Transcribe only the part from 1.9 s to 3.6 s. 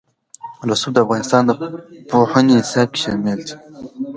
پوهنې نصاب کې شامل دي.